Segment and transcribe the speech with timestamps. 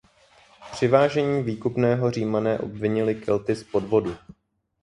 [0.71, 4.15] Při vážení výkupného Římané obvinili Kelty z podvodu.